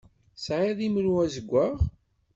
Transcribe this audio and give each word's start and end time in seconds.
Tesεiḍ 0.35 0.79
imru 0.87 1.13
azeggaɣ? 1.25 1.75